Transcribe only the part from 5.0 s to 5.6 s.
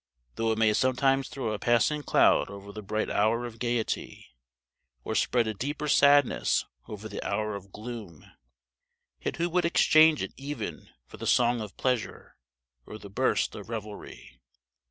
or spread a